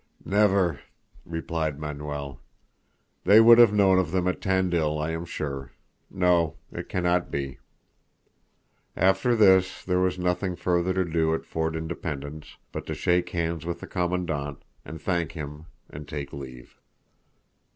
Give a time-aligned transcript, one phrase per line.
[0.25, 0.79] "Never,"
[1.27, 2.39] replied Manuel.
[3.23, 5.73] "They would have known of them at Tandil, I am sure.
[6.09, 7.59] No, it cannot be."
[8.97, 13.63] After this, there was nothing further to do at Fort Independence but to shake hands
[13.63, 16.79] with the Commandant, and thank him and take leave.